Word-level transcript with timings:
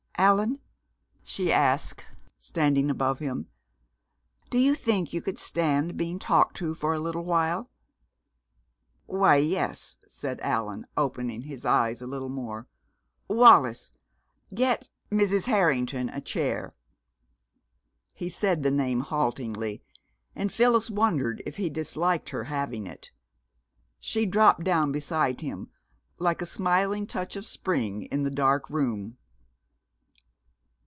"Allan," 0.17 0.59
she 1.23 1.51
asked, 1.51 2.05
standing 2.37 2.91
above 2.91 3.17
him, 3.17 3.47
"do 4.51 4.59
you 4.59 4.75
think 4.75 5.13
you 5.13 5.19
could 5.19 5.39
stand 5.39 5.97
being 5.97 6.19
talked 6.19 6.55
to 6.57 6.75
for 6.75 6.93
a 6.93 6.99
little 6.99 7.23
while?" 7.25 7.71
"Why 9.07 9.37
yes," 9.37 9.97
said 10.07 10.39
Allan, 10.41 10.85
opening 10.95 11.41
his 11.41 11.65
eyes 11.65 12.03
a 12.03 12.07
little 12.07 12.29
more. 12.29 12.67
"Wallis, 13.27 13.89
get 14.53 14.89
Mrs. 15.11 15.47
Harrington 15.47 16.07
a 16.09 16.21
chair." 16.21 16.75
He 18.13 18.29
said 18.29 18.61
the 18.61 18.69
name 18.69 18.99
haltingly, 18.99 19.81
and 20.35 20.51
Phyllis 20.51 20.91
wondered 20.91 21.41
if 21.47 21.55
he 21.57 21.67
disliked 21.67 22.29
her 22.29 22.43
having 22.43 22.85
it. 22.85 23.09
She 23.97 24.27
dropped 24.27 24.63
down 24.63 24.91
beside 24.91 25.41
him, 25.41 25.71
like 26.19 26.43
a 26.43 26.55
smiling 26.55 27.07
touch 27.07 27.35
of 27.35 27.43
spring 27.43 28.03
in 28.03 28.21
the 28.21 28.29
dark 28.29 28.69
room. 28.69 29.17